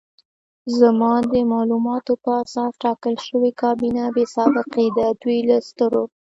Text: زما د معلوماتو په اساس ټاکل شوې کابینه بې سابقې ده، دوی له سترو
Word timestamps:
زما 0.79 1.13
د 1.31 1.33
معلوماتو 1.51 2.13
په 2.23 2.31
اساس 2.43 2.71
ټاکل 2.83 3.15
شوې 3.27 3.51
کابینه 3.61 4.03
بې 4.15 4.25
سابقې 4.35 4.87
ده، 4.97 5.07
دوی 5.21 5.39
له 5.49 5.57
سترو 5.67 6.03